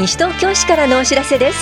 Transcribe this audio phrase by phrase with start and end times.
[0.00, 1.58] 西東京市からのお知らせです。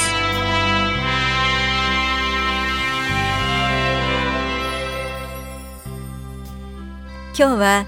[7.37, 7.85] 今日は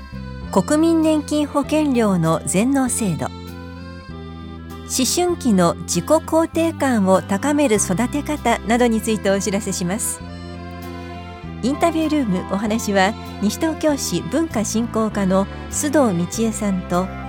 [0.51, 3.27] 国民年金保険料の全納制度。
[3.27, 10.21] 思春期の自己肯定感を高める育て方などについてお知らせします。
[11.63, 17.20] インタビュールームお話は西東京市文化振興課の須藤道恵さんと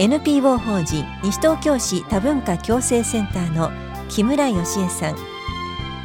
[0.00, 3.70] NPO 法人西東京市多文化共生センターの
[4.08, 5.14] 木村義恵さん。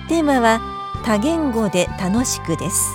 [0.09, 0.59] テーマは
[1.05, 2.89] 多言語で楽しくです。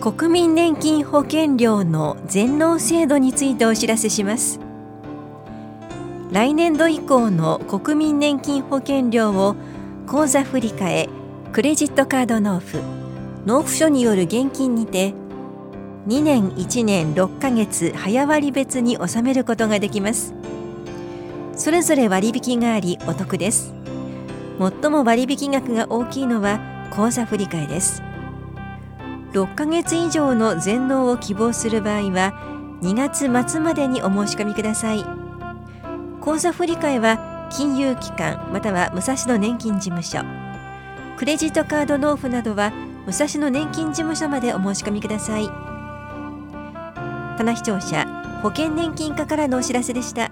[0.00, 4.69] 国民年金保険料の全納制度についてお知らせします。
[6.32, 9.56] 来年度以降の国民年金保険料を
[10.06, 11.08] 口座振替
[11.52, 12.78] クレジットカード納付
[13.46, 15.12] 納付書による現金にて
[16.06, 20.34] 2年1年6ヶ月早割別に納めることができます。
[21.56, 23.74] それぞれ割引がありお得です。
[24.58, 28.02] 最も割引額が大きいのは口座振替です。
[29.32, 32.34] 6ヶ月以上の全納を希望する場合は
[32.82, 35.29] 2月末までにお申し込みください。
[36.20, 40.20] 口座振替は金融機関または武蔵野年金事務所。
[41.16, 42.72] クレジットカード納付などは
[43.06, 45.48] 武蔵野年金事務所までお申し込みください。
[47.38, 48.06] 棚視聴者
[48.42, 50.30] 保険年金課からのお知らせでした。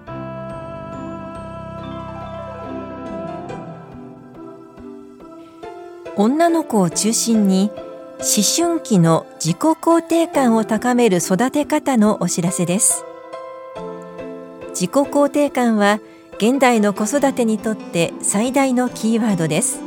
[6.15, 7.71] 女の子を中心に
[8.19, 13.05] 思春期の自己肯定感を高める育て方のお知らせです。
[14.79, 15.99] 自己肯定感は
[16.37, 19.81] 現代の子育てにとって最大のキーワードです。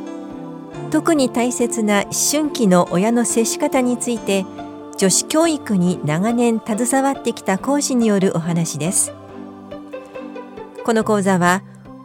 [0.91, 4.45] 特に大切な思春期の親の接し方について
[4.99, 9.15] 女子教育に長年携わってきた講師によるお話です。
[10.85, 11.63] この講座は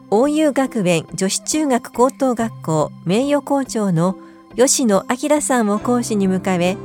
[0.09, 4.17] 大遊学園女子中学高等学校名誉校長の
[4.55, 6.77] 吉野明さんを講師に迎え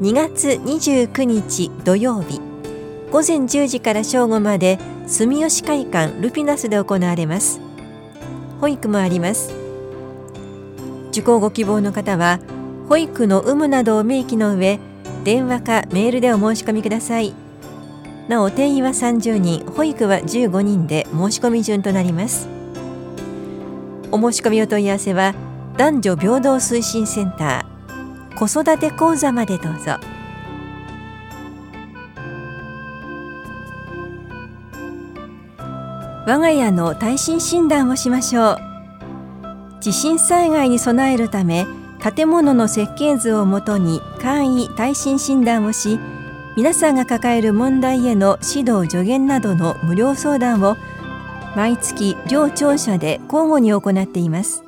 [0.00, 2.51] 2月29日土曜日
[3.12, 7.60] 午前10時から正午まで住吉会館ルピナスで行われます。
[8.58, 9.52] 保育もあります。
[11.10, 12.40] 受講ご希望の方は
[12.88, 14.80] 保育の有無などを明記の上
[15.24, 17.34] 電話かメールでお申し込みください。
[18.28, 22.48] なお定員は30人保育は15人で申し込み順となります。
[24.10, 25.34] お申し込みお問い合わせは
[25.76, 30.11] 男女平等推進センター子育て講座までどうぞ。
[36.24, 38.58] 我が家の耐震診断をしましょう。
[39.80, 41.66] 地震災害に備えるため
[42.00, 45.98] 建物の設計図をもとに簡易耐震診断をし
[46.56, 50.76] 皆さんが抱える問題への指導助言などの無料相談を
[51.56, 54.62] 毎月両庁舎で交互に行っています。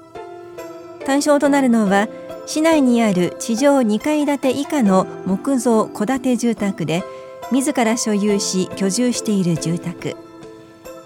[1.06, 2.08] 対象となるのは
[2.46, 7.04] 市内にある地上2階建て以下の木造戸建て住宅で
[7.52, 10.23] 自ら所有し居住している住宅。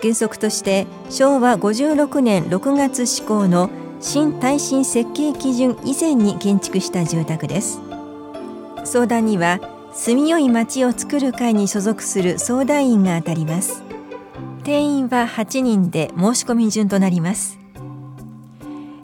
[0.01, 3.71] 原則として昭和56年6月施行の
[4.01, 7.81] 新耐震設計基準以前に建築した住宅です。
[8.85, 9.61] 相談には
[9.93, 13.83] 住みよい町を作る会に所属する相談員が当たります。
[14.63, 17.59] 定員は8人で申し込み順となります。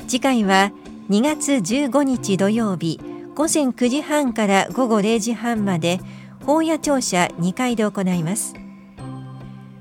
[0.06, 0.72] 次回は
[1.10, 3.00] 2月15日土曜日
[3.34, 5.98] 午前9時半から午後0時半まで
[6.46, 8.54] 法屋庁舎2階で行います。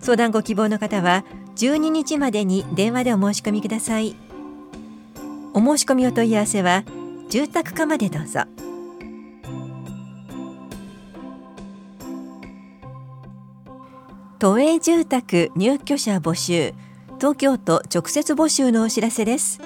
[0.03, 1.23] 相談ご希望の方は
[1.55, 4.17] 12日までに電話でお申し込みください。
[5.53, 6.83] お申し込みお問い合わせは
[7.29, 8.41] 住宅課までどうぞ。
[14.39, 16.73] 都営住宅入居者募集
[17.17, 19.61] 東京都直接募集のお知らせです。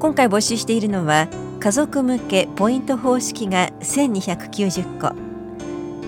[0.00, 1.28] 今回募集しているのは
[1.60, 5.27] 家族向けポイント方式が1290個。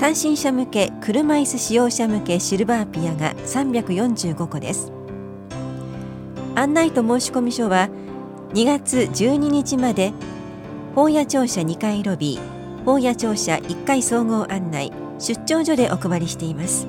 [0.00, 4.91] 単身者向け車椅子使用者向けシルバーピアが345個です。
[6.55, 7.91] 案内と申込書は
[8.55, 10.14] 2月12日まで
[10.94, 16.87] 法屋庁舎2階ロビー法屋庁舎1階総合案内出張所でお配りしています。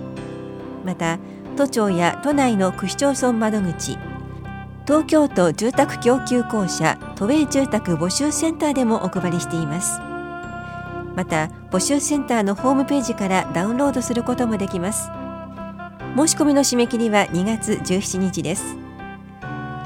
[0.85, 1.19] また
[1.57, 3.97] 都庁や都内の区市町村窓口
[4.87, 10.10] 東京都住宅供給公社都営住宅募集センターでもお配りしています。
[11.15, 15.09] また募集センターのホームページからダウンロードすることもできます。
[16.15, 18.75] 申し込みの締め切りは2月17日です。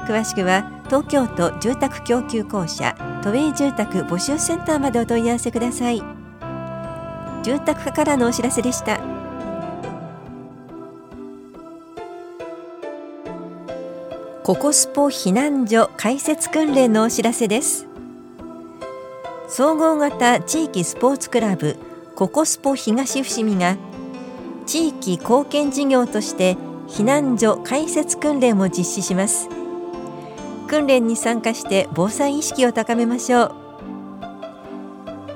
[0.06, 6.02] 詳しくは東京都住宅供給公社都営住宅募集センターまでお問い合わせください。
[7.42, 9.00] 住宅課からのお知らせでした。
[14.44, 17.88] ココスポ避難所開設訓練のお知らせです。
[19.56, 21.78] 総合型地域スポーツクラブ
[22.14, 23.78] ココスポ東伏見が
[24.66, 26.58] 地域貢献事業として
[26.88, 29.48] 避難所開設訓練を実施します。
[30.68, 33.54] 訓練に参加して防災意識を高めましょう。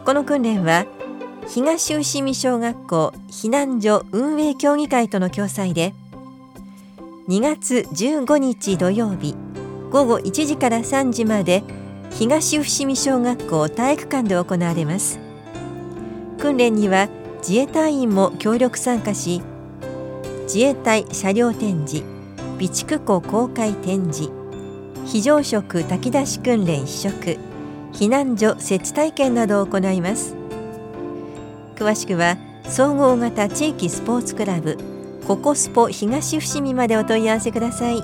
[0.05, 0.85] この訓練は
[1.49, 5.95] 東伏見小学校避難所運営協議会との共催で
[7.31, 9.35] 2月15日土曜日
[9.91, 11.65] 午後1時から3時まで
[12.11, 15.19] 東伏見小学校体育館で行われます。
[16.39, 17.09] 訓練には
[17.39, 19.43] 自衛隊員も協力参加し
[20.45, 22.05] 自衛隊車両展示
[22.59, 24.31] 備蓄庫公開展示
[25.07, 27.39] 非常食炊き出し訓練試食
[27.93, 30.35] 避難所設置体験などを行います。
[31.77, 34.79] 詳しくは総合型地域スポーツクラブ
[35.27, 38.03] ココスポ東伏見までお問い合わせください。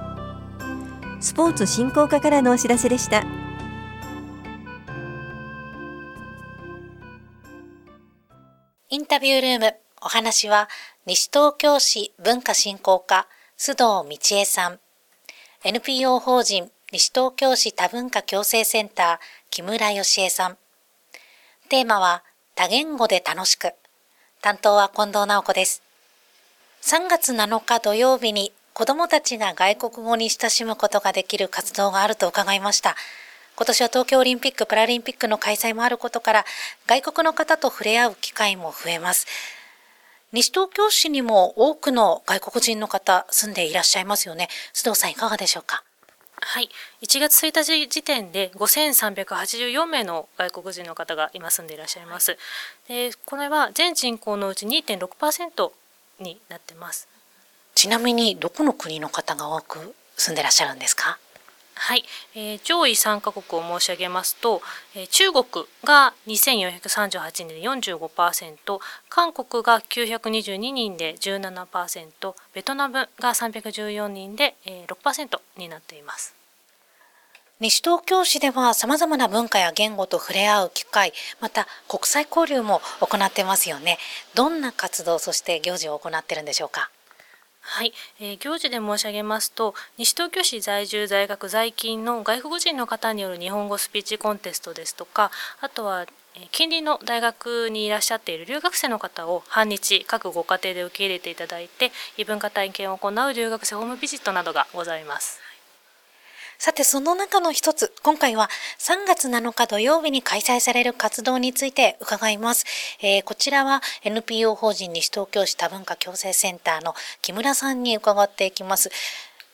[1.20, 3.24] スポーツ振興課からのお知らせでした。
[8.96, 9.74] インタビュールーム。
[10.00, 10.70] お話は
[11.04, 13.28] 西東京市文化振興課
[13.58, 14.80] 須藤道恵さん。
[15.64, 20.56] NPO 法人西東京市多文化共生センター木村義恵さん。
[21.68, 22.22] テーマは
[22.54, 23.74] 多言語で楽しく。
[24.40, 25.82] 担当は近藤直子です。
[26.80, 32.96] 3月7日土曜日に子供たちが外国語に親しむことができる活動があると伺いました。
[33.56, 36.44] 今年は東京オリンピック・パラリンピックの開催もあることから、
[36.86, 39.26] 外国の方と触れ合う機会も増えます。
[40.32, 44.48] 西東京市にも多くの外国人の方住んでいらっしゃいますよね。
[44.74, 45.82] 須藤さんいかがでしょうか？
[46.38, 46.68] はい、
[47.00, 52.36] 1月1日時点で5384名の外国人の方が今住んでいらっしゃいます。
[52.88, 55.70] でこれは全人口のうち2.6%
[56.20, 57.08] になってます
[57.74, 61.18] ちなみにどこの国の方が多く住んでらっしゃるんですか？
[61.78, 64.62] はい、えー、上位3カ国を申し上げますと、
[64.94, 65.44] えー、中国
[65.84, 68.80] が2438人で45%
[69.10, 76.34] 韓国が922人で17%ベトナムが314人で、えー、6%になっています
[77.60, 83.96] 西東京市では様々な文化や言語と触れ合う機会、また国際交流も行ってますよね。
[84.34, 86.90] どんな活動、そして行事を行ってるんでしょうか？
[87.68, 96.06] はい、えー、行事で申し上げますと西東京市在住在学在勤の外国人の方による日本語スピーチコンテストですとかあとは
[96.52, 105.45] 近隣の大学にいらっしゃっている留学生の方を半日各ご家庭で受け入れていただいて異文化体験を行う留学生ホームビジットなどがございます。
[106.58, 108.48] さて、その中の一つ、今回は
[108.78, 112.64] 3月7日土曜日に開催される活動について伺います。
[113.00, 118.90] えー、こちらは NPO 法人西東京市多文化共生センターの木村さんに伺っていきます。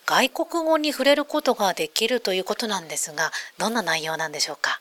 [0.06, 4.80] 外国語に触れることができるということなんですが、どんな内容なんでしょうか？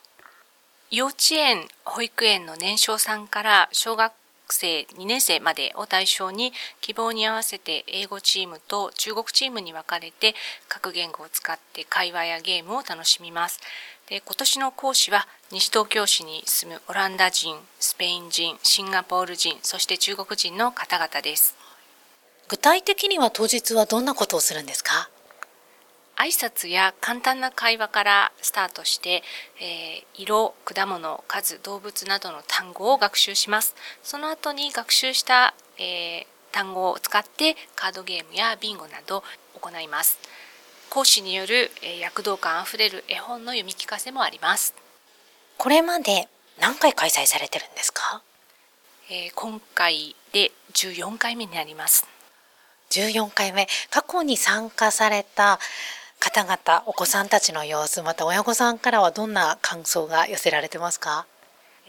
[0.89, 4.13] 幼稚園、保育園の年少さんから小学
[4.53, 10.35] 生2年生までを対象に希望に合わせて英語チームと中国チームに分かれて
[10.67, 13.59] 各言語を使って会話やゲームを楽しみます。
[14.07, 21.55] で今年の講師は西東京市に住むオランダ人、スペイン人、シンガポール人、そして中国人の方々です。
[22.49, 25.09] 具体的には当日はどんなことをするんですか？
[26.21, 29.23] 挨拶や簡単な会話からスタートして、
[29.59, 33.75] えー、色、果物、数、動物などの単語を学習します。
[34.03, 39.23] その後に学習した、えー、単語を使ってカードゲームやビンゴなど
[39.59, 40.19] 行います。
[40.91, 44.75] 講師による、えー、躍動感あふれる絵本の読み聞かせもあります。
[45.57, 46.27] これまで
[46.59, 48.21] 何回開催されてるんですか、
[49.09, 52.07] えー、今回で14回目になります。
[52.91, 55.59] 14回目過去に参加された
[56.21, 61.25] 方々お子さんたちの様子また親御さんからはどんな感想が寄せられてますか？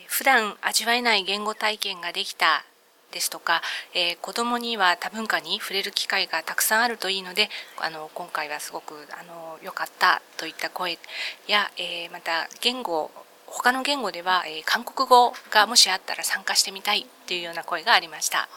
[0.08, 2.64] 普段味わえない言語体験ができた
[3.12, 3.60] ですとか、
[3.94, 10.98] えー、子どもには多文化に触れる機会がたくさんあるといいのであの今回はすごくあの良かったといった声
[11.46, 13.10] や、えー、また言語
[13.46, 18.48] 他の言語では、えー、韓国語がもしあったら参加してみたいというような声がありました。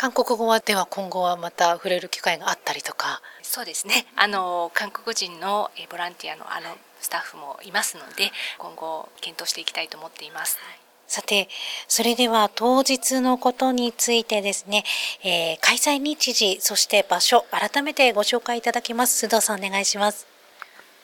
[0.00, 10.58] 韓国語はでは今後はまた触れる機会があったりとかそうですねあの韓国人のボランティアのあのスタッフもいますので今後検討していきたいと思っています。
[11.06, 11.48] さて、
[11.88, 14.84] それでは当日のことについてですね、
[15.24, 19.26] えー、開催日時、そして場所、改めてご紹介いただきます。
[19.26, 20.29] 須藤さんお願いします。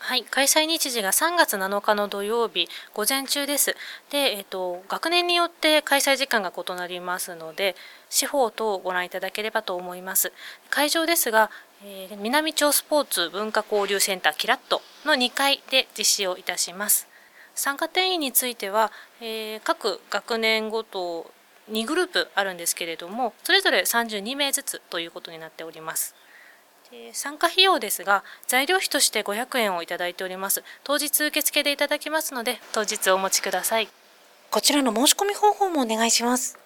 [0.07, 3.75] はい、開催日時が3月7日の土曜日午前中です。
[4.13, 7.75] で、えっ、と学年によって開催時間が異なりますので、
[8.09, 10.33] 司法等をご覧いただければと思います。
[10.71, 11.51] 会場ですが、
[11.83, 17.09] えー、南町スポーツ文化交流センターキラットの2階で実施をいたします。
[17.57, 21.33] 参加定員については、えー、各学年ごと
[21.73, 26.15] 2グループあるんですけれども、それぞれ32名ずつということになっております。
[27.13, 30.63] 参加費用ですが材料費として500円をいただいております。
[30.85, 33.89] 当日受付でいただきますので当日お持ちください。
[34.51, 36.59] こちらの申し込み方法もお願いします。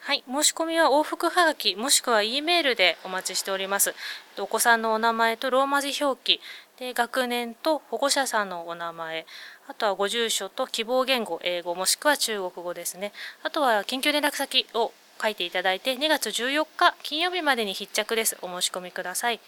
[0.00, 3.94] はい、申し込みは往復はがきもしくは E メールでお待ちしております。
[4.36, 6.40] お子さんのお名前とローマ字表記。
[6.76, 9.26] で学年と保護者さんのお名前。
[9.68, 13.12] あとはご住所と希望言語英語もしくは中国語ですね。
[13.44, 14.92] あとは緊急連絡先を
[15.22, 18.36] 書いていただいて2月14日金曜日までに必着です。
[18.42, 19.40] お申し込みください。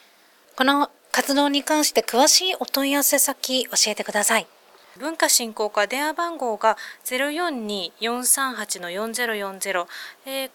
[0.57, 4.47] この活動に関して詳しいお問い合わせ先教えてください。
[4.99, 9.87] 文化振興課電話番号が042-438-4040、
[10.27, 10.51] えー、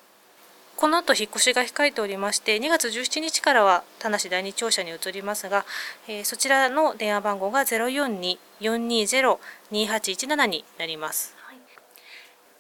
[0.78, 5.66] この後引っ越しが控えておりまして2月17日からは田無第二庁舎に移りますが、
[6.08, 11.39] えー、そちらの電話番号が042-420-2817になります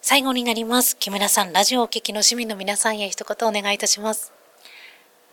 [0.02, 0.98] 最後になります。
[0.98, 4.32] 木村さん、ラジオをお聞きの市民の皆さんへ一言お願いいたします。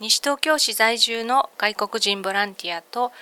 [0.01, 3.13] 西東京市在住の外国人ボランティアと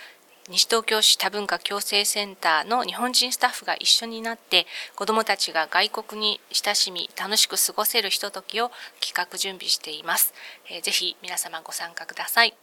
[0.49, 8.71] 西東京市多文化共生センターの日本人スタッフが一緒になって子どもたちが外国に親しみ楽しく過ごせるひとときを
[9.01, 10.35] 企画準備しています、
[10.71, 12.55] えー、ぜひ皆様ご参加ください。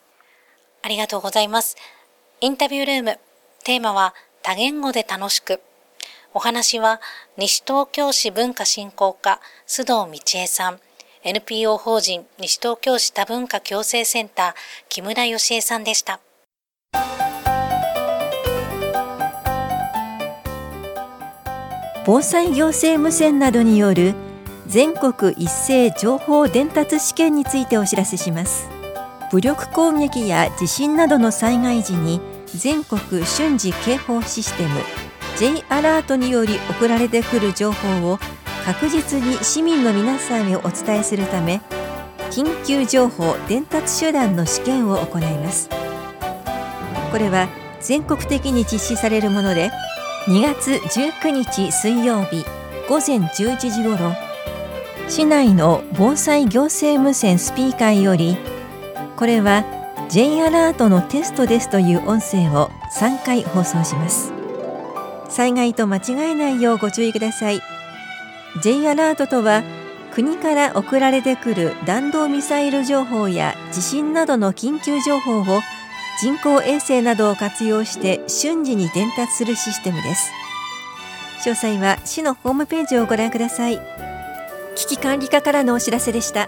[0.84, 1.78] ありがとうございます。
[2.42, 3.20] インタビュールーム。
[3.64, 5.62] テーマは多言語で楽しく
[6.34, 7.02] お話は
[7.38, 10.80] 西東京市文化振興課須藤道恵さん、
[11.24, 14.54] NPO 法人西東京市多文化共生センター
[14.88, 16.22] 木村義恵さんでした。
[22.04, 24.16] 防災行政無線などによる
[24.68, 28.68] 全国一斉情報伝達試験についてお知らせします
[29.32, 34.70] 武力攻撃や地震などの災害時に全国瞬時警報システム
[35.42, 38.20] J アラートにより送られてくる情報を
[38.64, 41.62] 確実に市民の皆さんにお伝えするため
[42.30, 45.68] 緊急情報伝達手段の試験を行います。
[47.12, 49.72] これは全国的に実施されるもので
[50.28, 52.46] 2月19日水曜日
[52.88, 54.14] 午前11時ごろ
[55.08, 58.38] 市内の防災行政無線スピーカーより
[59.16, 59.66] これは
[60.08, 64.41] J アラートのテストですという音声を3回放送します。
[65.32, 67.62] 災害と間違えないようご注意ください。
[68.62, 69.64] J アラートとは
[70.14, 75.62] 国から送られてくる弾道ミサイル情報や地震などの緊急情報を
[76.22, 80.32] 人工衛星などを活用して瞬時に伝達するシステムです。
[81.46, 83.80] 詳細は市のホームページをご覧ください。
[84.76, 86.48] 危機管理課からのお知らせでした。